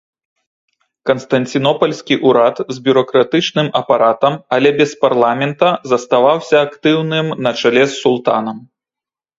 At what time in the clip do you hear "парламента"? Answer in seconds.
5.05-5.67